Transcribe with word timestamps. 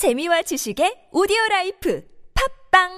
재미와 0.00 0.40
지식의 0.40 1.12
오디오 1.12 1.36
라이프 1.50 2.02
팝빵 2.72 2.88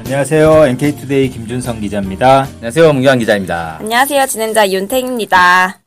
안녕하세요. 0.00 0.66
NK투데이 0.66 1.30
김준성 1.30 1.80
기자입니다. 1.80 2.48
안녕하세요, 2.54 2.92
문경환 2.92 3.20
기자입니다. 3.20 3.76
안녕하세요. 3.78 4.26
진행자 4.26 4.68
윤택입니다. 4.68 5.81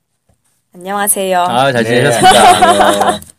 안녕하세요. 0.76 1.42
아, 1.42 1.71
잘 1.71 1.84
네. 1.86 1.89
지내셨습니까? 1.89 3.12
네. 3.12 3.20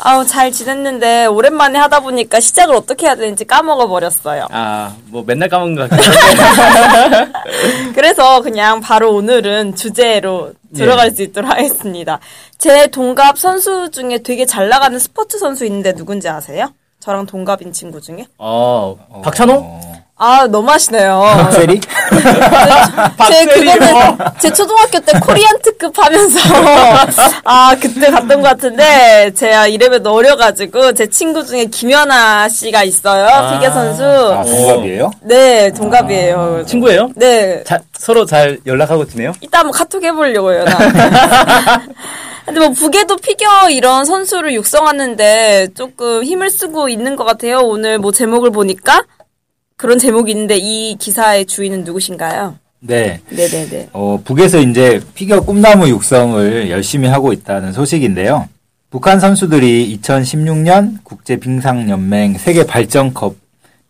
아우, 0.00 0.26
잘 0.26 0.50
지냈는데, 0.50 1.26
오랜만에 1.26 1.78
하다 1.78 2.00
보니까 2.00 2.40
시작을 2.40 2.74
어떻게 2.74 3.06
해야 3.06 3.14
되는지 3.14 3.44
까먹어 3.44 3.86
버렸어요. 3.86 4.48
아, 4.50 4.94
뭐 5.06 5.22
맨날 5.24 5.48
까먹는 5.48 5.76
것 5.76 5.88
같긴 5.88 6.12
한데. 6.12 7.32
그래서 7.94 8.42
그냥 8.42 8.80
바로 8.80 9.14
오늘은 9.14 9.76
주제로 9.76 10.52
들어갈 10.74 11.12
수 11.12 11.22
있도록 11.22 11.48
하겠습니다. 11.50 12.18
제 12.58 12.88
동갑 12.88 13.38
선수 13.38 13.90
중에 13.90 14.18
되게 14.18 14.46
잘 14.46 14.68
나가는 14.68 14.98
스포츠 14.98 15.38
선수 15.38 15.64
있는데 15.64 15.94
누군지 15.94 16.28
아세요? 16.28 16.72
저랑 16.98 17.26
동갑인 17.26 17.72
친구 17.72 18.00
중에? 18.00 18.26
어, 18.38 18.96
박찬호? 19.22 19.54
어, 19.54 19.80
아, 20.18 20.46
너무 20.46 20.70
하시네요. 20.70 21.20
박세리? 21.20 21.78
제 23.28 23.44
그거는 23.46 24.18
제 24.38 24.50
초등학교 24.50 24.98
때 25.00 25.18
코리안 25.20 25.58
특급 25.62 25.92
하면서 25.98 26.38
아 27.44 27.76
그때 27.80 28.10
갔던 28.10 28.40
것 28.40 28.48
같은데 28.48 29.30
제가 29.34 29.66
이름에 29.66 29.98
넣어려가지고 29.98 30.94
제 30.94 31.06
친구 31.08 31.44
중에 31.44 31.66
김연아 31.66 32.48
씨가 32.48 32.84
있어요 32.84 33.26
피겨 33.58 33.70
선수 33.72 34.02
아, 34.04 34.42
동갑이에요? 34.42 35.10
네 35.22 35.70
동갑이에요 35.72 36.64
친구예요? 36.66 37.10
네 37.16 37.62
자, 37.64 37.78
서로 37.92 38.24
잘 38.24 38.58
연락하고 38.64 39.06
지내요? 39.06 39.32
이따 39.40 39.58
한번 39.58 39.72
카톡 39.72 40.02
해보려고요 40.02 40.64
나 40.64 40.78
근데 42.46 42.60
뭐 42.60 42.70
북에도 42.70 43.16
피겨 43.16 43.68
이런 43.70 44.04
선수를 44.04 44.54
육성하는데 44.54 45.68
조금 45.74 46.22
힘을 46.24 46.48
쓰고 46.50 46.88
있는 46.88 47.16
것 47.16 47.24
같아요 47.24 47.58
오늘 47.58 47.98
뭐 47.98 48.12
제목을 48.12 48.50
보니까 48.50 49.02
그런 49.76 49.98
제목이 49.98 50.32
있는데 50.32 50.56
이 50.56 50.96
기사의 50.98 51.44
주인은 51.46 51.84
누구신가요? 51.84 52.56
네. 52.80 53.20
네네네 53.30 53.90
어, 53.92 54.18
북에서 54.24 54.58
이제 54.60 55.00
피겨 55.14 55.40
꿈나무 55.40 55.88
육성을 55.88 56.70
열심히 56.70 57.08
하고 57.08 57.32
있다는 57.32 57.72
소식인데요. 57.72 58.48
북한 58.90 59.20
선수들이 59.20 59.98
2016년 60.02 60.98
국제 61.02 61.36
빙상연맹 61.36 62.38
세계 62.38 62.64
발전컵 62.64 63.34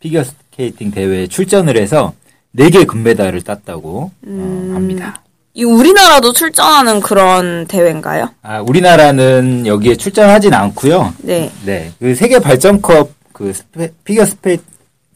피겨 0.00 0.24
스케이팅 0.24 0.90
대회에 0.90 1.28
출전을 1.28 1.76
해서 1.76 2.12
4개 2.56 2.86
금메달을 2.86 3.42
땄다고 3.42 4.10
어, 4.26 4.70
합니다. 4.74 5.22
이 5.54 5.62
우리나라도 5.64 6.32
출전하는 6.32 7.00
그런 7.00 7.66
대회인가요? 7.66 8.28
아, 8.42 8.60
우리나라는 8.60 9.66
여기에 9.66 9.96
출전하진 9.96 10.52
않고요. 10.52 11.14
네. 11.18 11.50
네. 11.64 11.92
그 12.00 12.14
세계 12.14 12.38
발전컵 12.40 13.10
그 13.32 13.52
스페- 13.52 13.90
피겨 14.04 14.24
스페 14.24 14.56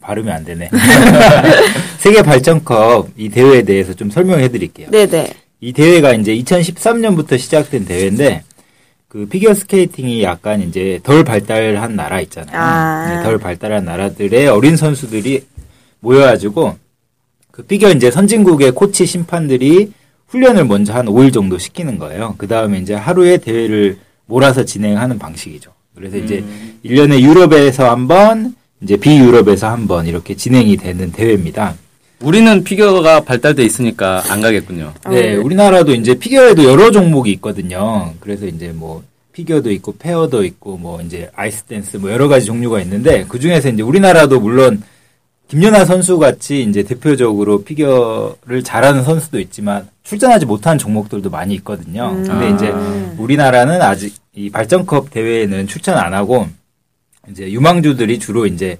발음이 0.01 0.29
안 0.29 0.43
되네. 0.43 0.69
세계 1.99 2.21
발전컵 2.21 3.11
이 3.15 3.29
대회에 3.29 3.61
대해서 3.61 3.93
좀 3.93 4.09
설명해 4.09 4.49
드릴게요. 4.49 4.89
네네. 4.89 5.33
이 5.61 5.73
대회가 5.73 6.13
이제 6.13 6.35
2013년부터 6.35 7.37
시작된 7.37 7.85
대회인데 7.85 8.43
그 9.07 9.27
피겨 9.27 9.53
스케이팅이 9.53 10.23
약간 10.23 10.61
이제 10.61 10.99
덜 11.03 11.23
발달한 11.23 11.95
나라 11.95 12.19
있잖아요. 12.21 12.57
아. 12.57 13.15
네, 13.15 13.23
덜 13.23 13.37
발달한 13.37 13.85
나라들의 13.85 14.47
어린 14.47 14.75
선수들이 14.75 15.45
모여가지고 15.99 16.77
그 17.51 17.63
피겨 17.63 17.91
이제 17.91 18.09
선진국의 18.09 18.71
코치 18.71 19.05
심판들이 19.05 19.91
훈련을 20.27 20.65
먼저 20.65 20.93
한 20.93 21.05
5일 21.07 21.33
정도 21.33 21.57
시키는 21.57 21.99
거예요. 21.99 22.35
그 22.37 22.47
다음에 22.47 22.79
이제 22.79 22.93
하루에 22.93 23.37
대회를 23.37 23.99
몰아서 24.25 24.63
진행하는 24.63 25.19
방식이죠. 25.19 25.71
그래서 25.93 26.15
이제 26.17 26.43
1년에 26.85 27.19
유럽에서 27.19 27.91
한 27.91 28.07
번, 28.07 28.55
이제 28.81 28.97
비유럽에서 28.97 29.69
한번 29.69 30.07
이렇게 30.07 30.35
진행이 30.35 30.77
되는 30.77 31.11
대회입니다. 31.11 31.75
우리는 32.21 32.63
피겨가 32.63 33.21
발달돼 33.21 33.63
있으니까 33.63 34.23
안 34.29 34.41
가겠군요. 34.41 34.93
네, 35.09 35.35
우리나라도 35.35 35.93
이제 35.93 36.13
피겨에도 36.15 36.65
여러 36.65 36.91
종목이 36.91 37.31
있거든요. 37.33 38.13
그래서 38.19 38.45
이제 38.45 38.71
뭐 38.73 39.03
피겨도 39.33 39.71
있고 39.71 39.95
페어도 39.97 40.43
있고 40.43 40.77
뭐 40.77 41.01
이제 41.01 41.29
아이스 41.35 41.63
댄스 41.63 41.97
뭐 41.97 42.11
여러 42.11 42.27
가지 42.27 42.45
종류가 42.45 42.81
있는데 42.81 43.25
그 43.27 43.39
중에서 43.39 43.69
이제 43.69 43.81
우리나라도 43.81 44.39
물론 44.39 44.83
김연아 45.47 45.85
선수 45.85 46.17
같이 46.17 46.63
이제 46.63 46.83
대표적으로 46.83 47.63
피겨를 47.63 48.63
잘하는 48.63 49.03
선수도 49.03 49.39
있지만 49.39 49.87
출전하지 50.03 50.45
못한 50.45 50.77
종목들도 50.77 51.29
많이 51.29 51.55
있거든요. 51.55 52.13
근데 52.13 52.31
아. 52.31 52.49
이제 52.49 52.73
우리나라는 53.17 53.81
아직 53.81 54.15
이 54.33 54.49
발전컵 54.49 55.11
대회에는 55.11 55.67
출전 55.67 55.97
안 55.97 56.13
하고 56.13 56.47
이제 57.29 57.51
유망주들이 57.51 58.19
주로 58.19 58.45
이제 58.45 58.77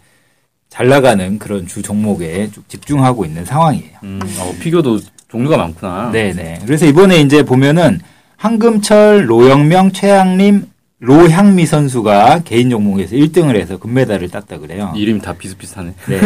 잘 0.69 0.88
나가는 0.88 1.38
그런 1.38 1.68
주 1.68 1.81
종목에 1.81 2.50
쭉 2.53 2.68
집중하고 2.69 3.25
있는 3.25 3.46
상황이에요. 3.46 3.97
음, 4.03 4.19
어, 4.40 4.56
피겨도 4.62 5.00
종류가 5.29 5.57
많구나. 5.57 6.12
네네. 6.12 6.62
그래서 6.66 6.85
이번에 6.85 7.19
이제 7.22 7.44
보면은 7.44 8.00
황금철, 8.38 9.29
로영명, 9.29 9.91
최양림, 9.91 10.66
로향미 11.00 11.66
선수가 11.66 12.41
개인 12.46 12.69
종목에서 12.69 13.16
1등을 13.16 13.56
해서 13.59 13.78
금메달을 13.78 14.29
땄다 14.29 14.58
그래요. 14.59 14.94
이름이 14.96 15.22
다 15.22 15.34
비슷비슷하네. 15.34 15.94
네. 16.08 16.19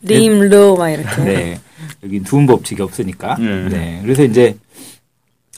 림 0.02 0.48
로 0.50 0.76
막 0.76 0.90
이렇게. 0.90 1.22
네. 1.22 1.60
여기 2.02 2.22
두음 2.22 2.46
법칙이 2.46 2.80
없으니까. 2.82 3.36
네. 3.38 3.68
네. 3.68 3.98
그래서 4.02 4.22
이제 4.22 4.56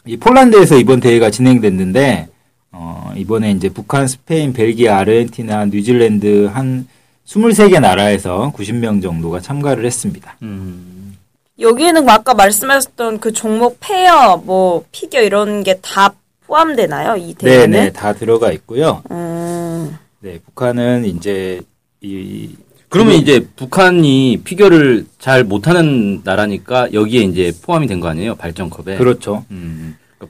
이 0.06 0.16
폴란드에서 0.16 0.78
이번 0.78 1.00
대회가 1.00 1.30
진행됐는데 1.30 2.28
어, 2.72 3.12
이번에 3.16 3.50
이제 3.52 3.68
북한, 3.68 4.06
스페인, 4.08 4.52
벨기에, 4.52 4.88
아르헨티나, 4.88 5.66
뉴질랜드 5.66 6.46
한 6.52 6.86
23개 7.26 7.80
나라에서 7.80 8.52
90명 8.56 9.02
정도가 9.02 9.40
참가를 9.40 9.84
했습니다. 9.84 10.36
음, 10.42 11.16
여기에는 11.60 12.08
아까 12.08 12.34
말씀하셨던 12.34 13.20
그 13.20 13.32
종목 13.32 13.78
페어, 13.80 14.38
뭐 14.38 14.84
피겨 14.90 15.20
이런 15.20 15.62
게 15.62 15.78
다 15.80 16.14
포함되나요? 16.46 17.16
이 17.16 17.28
네, 17.28 17.34
대회는? 17.34 17.70
네. 17.70 17.92
다 17.92 18.12
들어가 18.12 18.50
있고요. 18.52 19.02
음, 19.10 19.96
네. 20.20 20.38
북한은 20.44 21.04
이제 21.04 21.60
이 22.00 22.50
그러면 22.88 23.14
이제 23.14 23.46
북한이 23.56 24.40
피겨를 24.44 25.06
잘 25.18 25.44
못하는 25.44 26.20
나라니까 26.24 26.92
여기에 26.92 27.22
이제 27.22 27.52
포함이 27.62 27.86
된 27.86 28.00
거 28.00 28.08
아니에요? 28.08 28.34
발전컵에. 28.34 28.96
그렇죠. 28.98 29.44
음, 29.50 29.81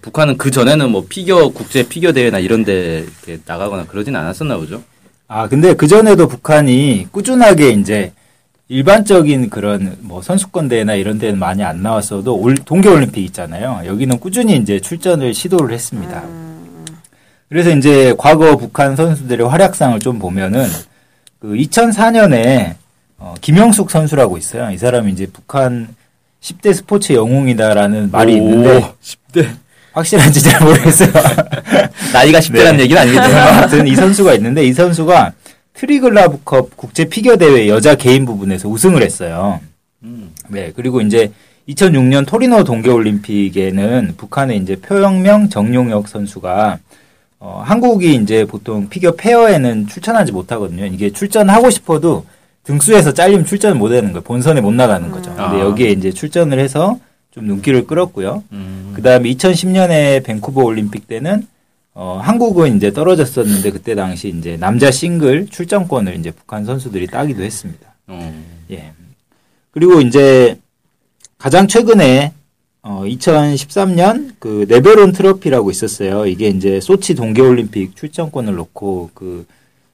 북한은 0.02 0.36
그 0.36 0.50
전에는 0.50 0.90
뭐 0.90 1.06
피겨 1.08 1.48
국제 1.48 1.88
피겨 1.88 2.12
대회나 2.12 2.40
이런데 2.40 3.04
이렇게 3.04 3.40
나가거나 3.46 3.86
그러진 3.86 4.14
않았었나 4.16 4.56
보죠. 4.56 4.82
아, 5.28 5.48
근데 5.48 5.74
그 5.74 5.86
전에도 5.86 6.28
북한이 6.28 7.06
꾸준하게 7.12 7.70
이제 7.70 8.12
일반적인 8.68 9.48
그런 9.48 9.96
뭐 10.00 10.20
선수권 10.20 10.68
대회나 10.68 10.94
이런 10.94 11.18
데는 11.18 11.38
많이 11.38 11.62
안 11.62 11.82
나왔어도 11.82 12.36
올 12.36 12.56
동계올림픽 12.56 13.24
있잖아요. 13.26 13.82
여기는 13.86 14.18
꾸준히 14.18 14.56
이제 14.56 14.80
출전을 14.80 15.34
시도를 15.34 15.72
했습니다. 15.72 16.24
그래서 17.48 17.70
이제 17.70 18.14
과거 18.18 18.56
북한 18.56 18.96
선수들의 18.96 19.46
활약상을 19.46 20.00
좀 20.00 20.18
보면은 20.18 20.66
그 21.38 21.48
2004년에 21.48 22.74
어, 23.18 23.34
김영숙 23.40 23.90
선수라고 23.90 24.36
있어요. 24.36 24.70
이 24.70 24.78
사람이 24.78 25.12
이제 25.12 25.26
북한 25.32 25.94
10대 26.40 26.74
스포츠 26.74 27.12
영웅이다라는 27.12 28.10
말이 28.10 28.34
있는데 28.34 28.92
10대. 29.02 29.61
확실한지 29.92 30.42
잘 30.42 30.64
모르겠어요. 30.64 31.10
나이가 32.12 32.38
10대라는 32.38 32.76
네. 32.76 32.82
얘기는 32.82 33.00
아니겠네요. 33.00 33.42
아무튼 33.42 33.86
이 33.86 33.94
선수가 33.94 34.34
있는데 34.34 34.64
이 34.64 34.72
선수가 34.72 35.32
트리글라브컵 35.74 36.76
국제 36.76 37.04
피겨 37.04 37.36
대회 37.36 37.68
여자 37.68 37.94
개인 37.94 38.24
부분에서 38.26 38.68
우승을 38.68 39.02
했어요. 39.02 39.60
음. 40.02 40.32
네, 40.48 40.72
그리고 40.74 41.00
이제 41.00 41.32
2006년 41.68 42.26
토리노 42.26 42.64
동계올림픽에는 42.64 44.14
북한의 44.16 44.58
이제 44.58 44.76
표영명 44.76 45.48
정용혁 45.48 46.08
선수가 46.08 46.78
어, 47.38 47.62
한국이 47.64 48.14
이제 48.14 48.44
보통 48.44 48.88
피겨 48.88 49.12
페어에는 49.12 49.88
출전하지 49.88 50.32
못하거든요. 50.32 50.86
이게 50.86 51.10
출전하고 51.10 51.70
싶어도 51.70 52.24
등수에서 52.64 53.12
잘리면 53.12 53.44
출전을 53.46 53.76
못 53.76 53.90
하는 53.90 54.12
거예요. 54.12 54.20
본선에 54.22 54.60
못 54.60 54.72
나가는 54.72 55.10
거죠. 55.10 55.34
근데 55.34 55.56
아. 55.56 55.60
여기에 55.60 55.90
이제 55.90 56.12
출전을 56.12 56.58
해서 56.58 56.98
좀 57.32 57.46
눈길을 57.46 57.86
끌었고요. 57.86 58.44
음. 58.52 58.92
그 58.94 59.02
다음에 59.02 59.28
2010년에 59.30 60.22
밴쿠버 60.24 60.62
올림픽 60.62 61.08
때는 61.08 61.46
어, 61.94 62.20
한국은 62.22 62.76
이제 62.76 62.92
떨어졌었는데 62.92 63.70
그때 63.70 63.94
당시 63.94 64.28
이제 64.28 64.56
남자 64.56 64.90
싱글 64.90 65.46
출전권을 65.46 66.16
이제 66.16 66.30
북한 66.30 66.64
선수들이 66.64 67.06
따기도 67.08 67.42
했습니다. 67.42 67.94
어. 68.06 68.44
예. 68.70 68.92
그리고 69.70 70.00
이제 70.00 70.58
가장 71.38 71.66
최근에 71.66 72.32
어, 72.82 73.02
2013년 73.04 74.34
그 74.38 74.66
네벨혼 74.68 75.12
트로피라고 75.12 75.70
있었어요. 75.70 76.26
이게 76.26 76.48
이제 76.48 76.80
소치 76.80 77.14
동계올림픽 77.14 77.96
출전권을 77.96 78.54
놓고 78.54 79.10
그 79.14 79.46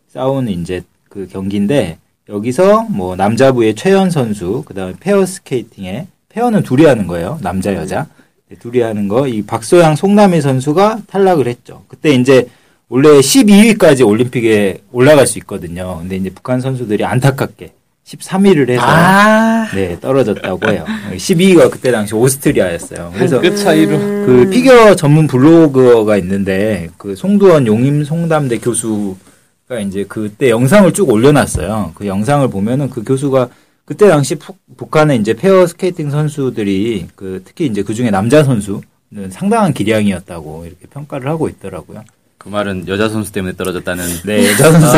싸우는 0.09 0.53
이제 0.53 0.83
그 1.09 1.29
경기인데 1.29 1.99
여기서 2.29 2.85
뭐 2.91 3.15
남자부의 3.17 3.75
최연 3.75 4.11
선수, 4.11 4.63
그다음에 4.67 4.95
페어 4.99 5.25
스케이팅에 5.25 6.07
페어는 6.31 6.63
둘이 6.63 6.85
하는 6.85 7.07
거예요. 7.07 7.39
남자 7.43 7.75
여자. 7.75 8.07
네, 8.49 8.57
둘이 8.59 8.81
하는 8.81 9.09
거 9.09 9.27
이 9.29 9.43
박소양 9.43 9.97
송남희 9.97 10.41
선수가 10.41 11.01
탈락을 11.07 11.47
했죠. 11.47 11.83
그때 11.89 12.11
이제 12.11 12.47
원래 12.89 13.09
12위까지 13.11 14.07
올림픽에 14.07 14.79
올라갈 14.93 15.27
수 15.27 15.39
있거든요. 15.39 15.99
근데 16.01 16.17
이제 16.17 16.31
북한 16.31 16.61
선수들이 16.61 17.05
안타깝게 17.05 17.73
13위를 18.07 18.71
해서 18.71 18.81
아, 18.83 19.67
네, 19.75 19.99
떨어졌다고 20.01 20.71
해요. 20.71 20.87
12위가 21.15 21.71
그때 21.71 21.91
당시 21.93 22.15
오스트리아였어요. 22.15 23.11
그래서 23.15 23.39
그 23.39 23.55
차이로. 23.55 23.91
그 23.99 24.49
피겨 24.51 24.95
전문 24.97 25.27
블로거가 25.27 26.17
있는데 26.17 26.89
그 26.97 27.15
송두원 27.15 27.67
용인 27.67 28.05
송담대 28.05 28.59
교수가 28.59 29.81
이제 29.87 30.07
그때 30.09 30.49
영상을 30.49 30.91
쭉 30.95 31.11
올려놨어요. 31.11 31.93
그 31.95 32.07
영상을 32.07 32.49
보면은 32.49 32.89
그 32.89 33.05
교수가 33.05 33.51
그때 33.89 34.07
당시 34.07 34.35
푸- 34.35 34.55
북한의 34.77 35.19
이제 35.19 35.33
페어 35.33 35.67
스케이팅 35.67 36.11
선수들이 36.11 37.07
그 37.17 37.41
특히 37.43 37.65
이제 37.65 37.83
그 37.83 37.95
중에 37.95 38.11
남자 38.11 38.45
선수는 38.45 38.83
상당한 39.31 39.73
기량이었다고 39.73 40.67
이렇게 40.67 40.87
평가를 40.89 41.27
하고 41.31 41.49
있더라고요. 41.49 42.05
그 42.37 42.51
말은 42.51 42.87
여자 42.87 43.09
선수 43.09 43.33
때문에 43.33 43.57
떨어졌다는. 43.57 44.05
네, 44.27 44.51
여자 44.53 44.71
선수. 44.71 44.95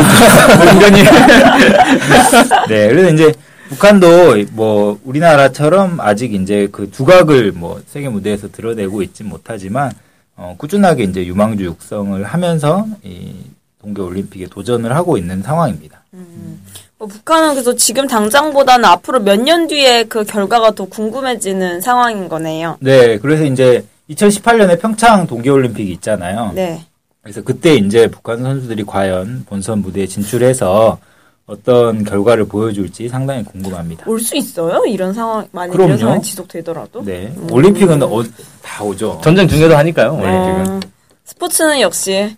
은근히. 0.75 1.03
네, 2.67 2.89
그래서 2.89 3.13
이제 3.13 3.33
북한도 3.69 4.43
뭐 4.51 4.99
우리나라처럼 5.05 6.01
아직 6.01 6.33
이제 6.33 6.67
그 6.69 6.91
두각을 6.91 7.53
뭐 7.53 7.81
세계 7.87 8.09
무대에서 8.09 8.51
드러내고 8.51 9.03
있진 9.03 9.27
못하지만 9.29 9.93
어, 10.35 10.53
꾸준하게 10.57 11.05
이제 11.05 11.25
유망주 11.25 11.63
육성을 11.63 12.21
하면서 12.25 12.85
이 13.05 13.35
동계 13.81 14.01
올림픽에 14.01 14.47
도전을 14.47 14.93
하고 14.93 15.17
있는 15.17 15.41
상황입니다. 15.41 16.03
뭐 16.11 16.57
북한은 17.07 17.53
그래서 17.53 17.75
지금 17.75 18.07
당장보다는 18.07 18.85
앞으로 18.85 19.19
몇 19.19 19.39
년 19.41 19.67
뒤에 19.67 20.03
그 20.05 20.23
결과가 20.23 20.71
더 20.71 20.85
궁금해지는 20.85 21.81
상황인 21.81 22.29
거네요. 22.29 22.77
네, 22.79 23.17
그래서 23.17 23.43
이제 23.45 23.85
2018년에 24.09 24.79
평창 24.79 25.25
동계 25.25 25.49
올림픽이 25.49 25.91
있잖아요. 25.93 26.51
네. 26.53 26.85
그래서 27.23 27.41
그때 27.41 27.75
이제 27.75 28.07
북한 28.07 28.41
선수들이 28.41 28.83
과연 28.85 29.45
본선 29.47 29.79
무대에 29.81 30.05
진출해서 30.07 30.97
어떤 31.45 32.03
결과를 32.03 32.45
보여줄지 32.45 33.09
상당히 33.09 33.43
궁금합니다. 33.43 34.05
올 34.07 34.19
수 34.19 34.35
있어요? 34.37 34.83
이런 34.85 35.13
상황 35.13 35.45
만약 35.51 35.71
그럼요. 35.73 35.87
이런 35.89 35.97
상황이 35.99 36.21
지속되더라도. 36.21 37.03
네. 37.03 37.33
올림픽은 37.51 38.01
어, 38.03 38.23
다 38.61 38.83
오죠. 38.83 39.19
전쟁 39.23 39.47
중에도 39.47 39.75
하니까요, 39.77 40.13
올림픽은. 40.13 40.67
어, 40.67 40.79
스포츠는 41.25 41.79
역시 41.81 42.35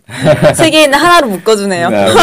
세계인을 0.55 0.97
하나로 0.99 1.27
묶어주네요. 1.27 1.89
네, 1.89 2.07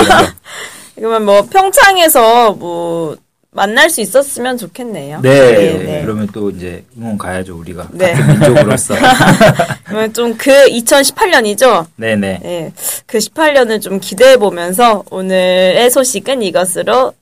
그러면 1.00 1.24
뭐 1.24 1.42
평창에서 1.46 2.52
뭐 2.52 3.16
만날 3.52 3.88
수 3.88 4.00
있었으면 4.02 4.58
좋겠네요. 4.58 5.20
네. 5.22 6.02
그러면 6.04 6.28
또 6.32 6.50
이제 6.50 6.84
응원 6.96 7.16
가야죠, 7.16 7.56
우리가. 7.58 7.88
네. 7.92 8.12
같은 8.12 8.28
민족으로서. 8.38 8.94
그러면 9.84 10.12
좀 10.12 10.36
그 10.36 10.50
2018년이죠. 10.50 11.86
네네. 11.96 12.40
네. 12.42 12.72
그 13.06 13.18
18년을 13.18 13.80
좀 13.80 13.98
기대해 13.98 14.36
보면서 14.36 15.02
오늘의 15.10 15.90
소식은 15.90 16.42
이것으로 16.42 17.14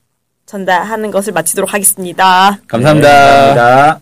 전달하는 0.45 1.09
것을 1.09 1.31
마치도록 1.33 1.73
하겠습니다. 1.73 2.59
감사합니다. 2.67 3.09
네, 3.09 3.55
감사합니다. 3.55 4.01